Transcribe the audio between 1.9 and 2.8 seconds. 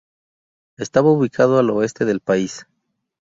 del país.